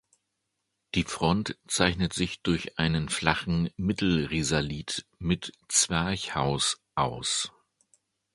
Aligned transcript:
Die 0.95 1.03
Front 1.03 1.59
zeichnet 1.67 2.11
sich 2.11 2.41
durch 2.41 2.79
einen 2.79 3.07
flachen 3.07 3.69
Mittelrisalit 3.77 5.05
mit 5.19 5.51
Zwerchhaus 5.69 6.81
aus. 6.95 7.51